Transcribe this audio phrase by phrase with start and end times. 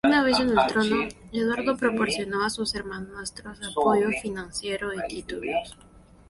[0.07, 5.77] Una vez en el trono, Eduardo proporcionó a sus hermanastros apoyo financiero y títulos.